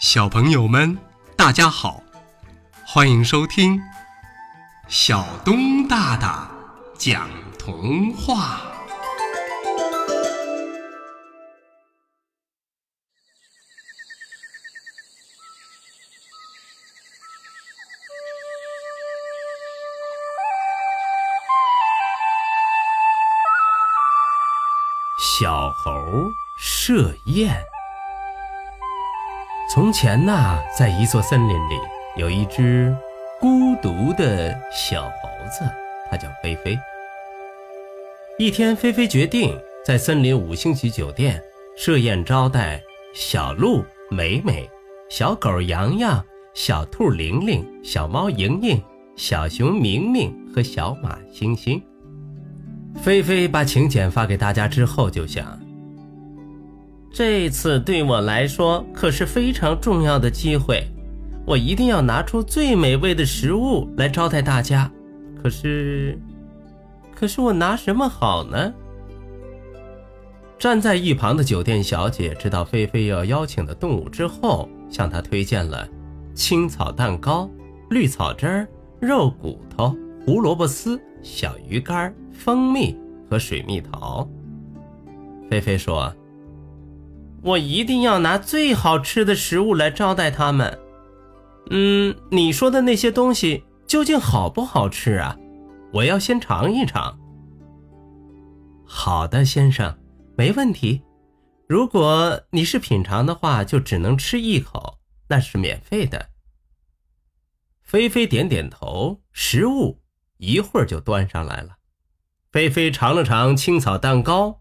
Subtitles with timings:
[0.00, 0.96] 小朋友们，
[1.36, 2.00] 大家好，
[2.86, 3.80] 欢迎收听
[4.86, 6.48] 小东大大
[6.96, 7.28] 讲
[7.58, 8.60] 童话。
[25.20, 25.90] 小猴
[26.56, 27.60] 设宴。
[29.70, 31.74] 从前呐，在一座森林里，
[32.16, 32.96] 有一只
[33.38, 35.70] 孤独的小猴子，
[36.10, 36.76] 它叫菲菲。
[38.38, 39.54] 一天，菲菲决定
[39.84, 41.38] 在森林五星级酒店
[41.76, 42.82] 设宴招待
[43.14, 44.66] 小鹿美美、
[45.10, 46.24] 小狗洋洋、
[46.54, 48.82] 小兔玲玲、小猫莹莹、
[49.16, 51.80] 小熊明明和小马星星。
[53.02, 55.60] 菲菲把请柬发给大家之后，就想。
[57.18, 60.86] 这次对我来说可是非常重要的机会，
[61.44, 64.88] 我一定要拿出最美味的食物来招待大家。
[65.42, 66.16] 可是，
[67.12, 68.72] 可是我拿什么好呢？
[70.60, 75.88] 站在一旁的酒店小姐知道菲菲要邀请的动物之后，向她推荐了
[76.34, 77.50] 青草蛋糕、
[77.90, 78.68] 绿草汁儿、
[79.00, 79.92] 肉骨头、
[80.24, 82.96] 胡萝卜丝、小鱼干、蜂蜜
[83.28, 84.24] 和水蜜桃。
[85.50, 86.14] 菲菲说。
[87.42, 90.78] 我一定要拿最好吃的食物来招待他们。
[91.70, 95.36] 嗯，你说的那些东西究竟好不好吃啊？
[95.92, 97.18] 我要先尝一尝。
[98.86, 99.96] 好的，先生，
[100.36, 101.02] 没问题。
[101.66, 106.30] 如果你是品尝的话，就只能吃一口，那是免费的。
[107.82, 110.00] 菲菲点点头，食物
[110.38, 111.76] 一会儿就端上来了。
[112.50, 114.60] 菲菲尝了尝青草蛋糕。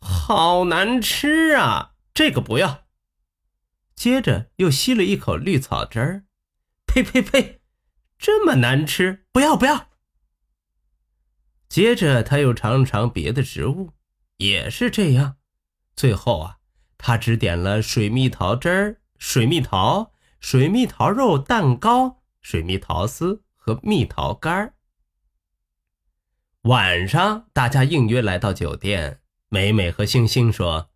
[0.00, 1.94] 好难吃啊！
[2.14, 2.86] 这个不要。
[3.94, 6.24] 接着又吸了一口绿草汁儿，
[6.86, 7.60] 呸呸呸，
[8.18, 9.88] 这么难吃，不要不要。
[11.68, 13.92] 接着他又尝了尝别的食物，
[14.36, 15.36] 也是这样。
[15.94, 16.58] 最后啊，
[16.98, 24.74] 他只点了水蜜桃汁儿、水蜜桃、水蜜桃肉蛋糕、水蜜桃丝和蜜桃干儿。
[26.62, 29.20] 晚上，大家应约来到酒店。
[29.48, 30.90] 美美和星星说：“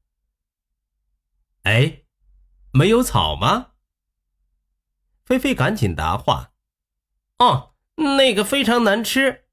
[1.62, 2.03] 哎，
[2.72, 3.72] 没有草吗？”
[5.25, 6.53] 菲菲赶紧答话
[7.38, 7.75] ：“哦，
[8.19, 9.44] 那个非常难吃。”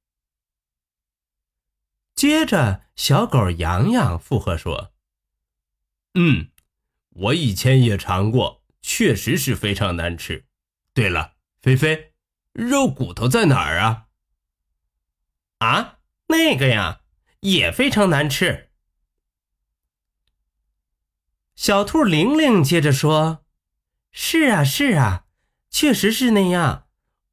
[2.15, 4.93] 接着，小狗洋洋附和说
[6.15, 6.49] ：“嗯，
[7.09, 10.47] 我以前也尝过，确实是非常难吃。
[10.95, 12.15] 对了，菲菲，
[12.53, 14.07] 肉骨头在哪儿啊
[15.59, 17.01] ？”“啊，那个呀，
[17.41, 18.66] 也非常难吃。”
[21.57, 23.39] 小兔玲玲接着说
[24.13, 25.23] ：“是啊，是啊，
[25.71, 26.83] 确实是那样。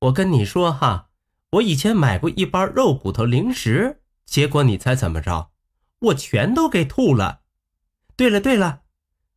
[0.00, 1.10] 我跟你说哈，
[1.50, 5.50] 我以前买过一包肉骨头零食，结果你猜怎么着？
[5.98, 7.42] 我全都给吐了。
[8.16, 8.80] 对了对了，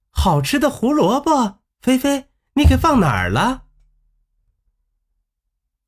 [0.09, 3.64] 好吃的胡萝卜，菲菲，你给放哪儿了？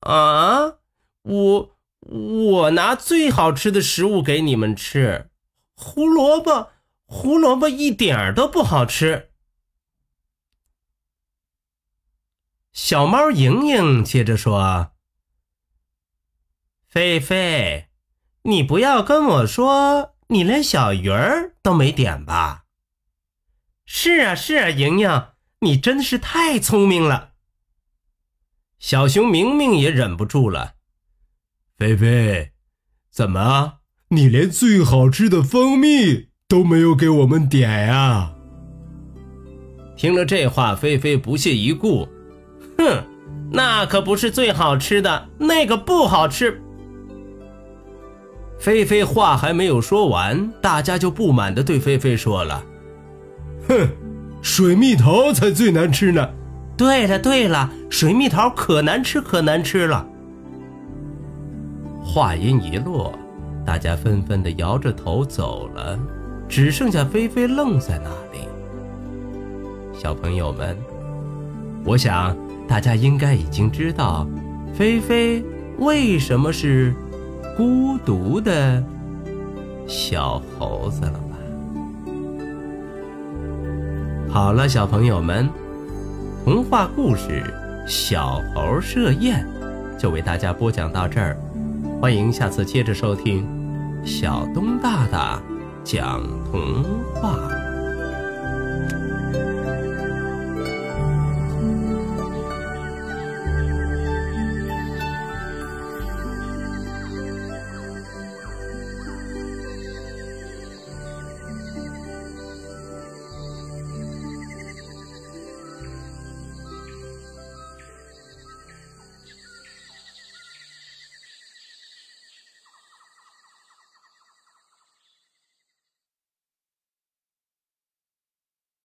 [0.02, 0.80] 啊，
[1.22, 5.30] 我我拿最好吃的食物给你们吃，
[5.74, 6.72] 胡萝卜。”
[7.12, 9.32] 胡萝卜一点儿都不好吃。
[12.72, 14.92] 小猫莹莹接着说
[16.88, 17.90] ：“菲菲，
[18.44, 22.66] 你不要跟我说你连小鱼儿都没点吧
[23.86, 25.30] ？”“是啊，是啊，莹莹，
[25.62, 27.34] 你真是太聪明了。”
[28.78, 30.76] 小熊明明也忍不住了
[31.76, 32.54] ：“菲菲，
[33.10, 38.32] 怎么你连最好吃的蜂蜜？”都没有给我们点呀！
[39.96, 42.08] 听了这话，菲菲不屑一顾
[42.80, 43.04] ：“哼，
[43.52, 46.60] 那可不是最好吃的，那个不好吃。”
[48.58, 52.64] 菲菲话还没有说完，大家就不满的对菲菲说了
[53.70, 53.88] ：“哼，
[54.42, 56.28] 水蜜桃才最难吃呢！”
[56.76, 60.04] 对了对了，水蜜桃可难吃可难吃了。
[62.04, 63.14] 话音一落，
[63.64, 66.00] 大家纷纷的摇着头走了。
[66.50, 68.40] 只剩下菲菲愣在那里。
[69.94, 70.76] 小朋友们，
[71.86, 72.36] 我想
[72.68, 74.28] 大家应该已经知道，
[74.74, 75.44] 菲菲
[75.78, 76.94] 为什么是
[77.56, 78.84] 孤独的
[79.86, 81.38] 小猴子了吧？
[84.32, 85.48] 好了，小朋友们，
[86.44, 87.44] 童话故事
[87.88, 89.46] 《小猴设宴》
[89.98, 91.38] 就为大家播讲到这儿，
[92.02, 93.48] 欢迎下次接着收听
[94.04, 95.40] 小东大大。
[95.92, 96.22] 讲
[96.52, 96.84] 童
[97.16, 97.59] 话。